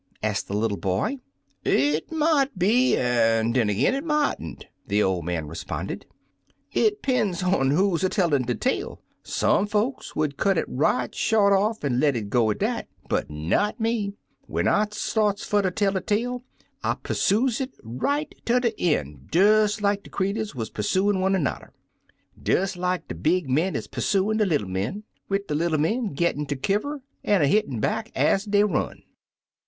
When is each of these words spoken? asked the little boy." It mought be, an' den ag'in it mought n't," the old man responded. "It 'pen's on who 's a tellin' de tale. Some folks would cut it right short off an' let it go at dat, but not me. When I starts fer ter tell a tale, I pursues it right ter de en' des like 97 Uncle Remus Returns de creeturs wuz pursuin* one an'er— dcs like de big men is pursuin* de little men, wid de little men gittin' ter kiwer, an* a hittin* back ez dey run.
asked 0.23 0.47
the 0.47 0.57
little 0.57 0.79
boy." 0.79 1.19
It 1.91 2.11
mought 2.11 2.57
be, 2.57 2.97
an' 2.97 3.51
den 3.51 3.69
ag'in 3.69 3.93
it 3.93 4.03
mought 4.03 4.41
n't," 4.41 4.65
the 4.87 5.03
old 5.03 5.25
man 5.25 5.47
responded. 5.47 6.07
"It 6.71 7.03
'pen's 7.03 7.43
on 7.43 7.69
who 7.69 7.95
's 7.97 8.03
a 8.03 8.09
tellin' 8.09 8.41
de 8.41 8.55
tale. 8.55 8.99
Some 9.21 9.67
folks 9.67 10.15
would 10.15 10.37
cut 10.37 10.57
it 10.57 10.65
right 10.67 11.13
short 11.13 11.53
off 11.53 11.83
an' 11.83 11.99
let 11.99 12.15
it 12.15 12.31
go 12.31 12.49
at 12.49 12.57
dat, 12.57 12.87
but 13.09 13.29
not 13.29 13.79
me. 13.79 14.15
When 14.47 14.67
I 14.67 14.87
starts 14.89 15.43
fer 15.43 15.61
ter 15.61 15.69
tell 15.69 15.95
a 15.95 16.01
tale, 16.01 16.41
I 16.83 16.95
pursues 16.95 17.61
it 17.61 17.75
right 17.83 18.33
ter 18.43 18.59
de 18.59 18.69
en' 18.79 19.27
des 19.29 19.69
like 19.79 19.81
97 19.81 19.85
Uncle 19.85 19.85
Remus 19.85 19.85
Returns 19.87 20.01
de 20.01 20.09
creeturs 20.09 20.55
wuz 20.55 20.65
pursuin* 20.73 21.19
one 21.19 21.35
an'er— 21.35 21.73
dcs 22.43 22.75
like 22.75 23.07
de 23.07 23.13
big 23.13 23.47
men 23.47 23.75
is 23.75 23.85
pursuin* 23.87 24.37
de 24.37 24.47
little 24.47 24.67
men, 24.67 25.03
wid 25.29 25.45
de 25.45 25.53
little 25.53 25.77
men 25.77 26.15
gittin' 26.15 26.47
ter 26.47 26.55
kiwer, 26.55 27.01
an* 27.23 27.43
a 27.43 27.47
hittin* 27.47 27.79
back 27.79 28.11
ez 28.15 28.45
dey 28.45 28.63
run. 28.63 29.03